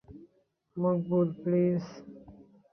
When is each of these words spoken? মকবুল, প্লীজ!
মকবুল, 0.77 1.27
প্লীজ! 1.41 1.83